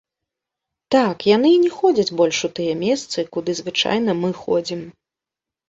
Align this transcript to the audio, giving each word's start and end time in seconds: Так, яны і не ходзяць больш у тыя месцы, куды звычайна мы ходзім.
Так, 0.95 1.15
яны 1.35 1.51
і 1.57 1.59
не 1.65 1.69
ходзяць 1.81 2.15
больш 2.23 2.41
у 2.49 2.51
тыя 2.61 2.73
месцы, 2.85 3.27
куды 3.37 3.57
звычайна 3.63 4.19
мы 4.25 4.35
ходзім. 4.43 4.85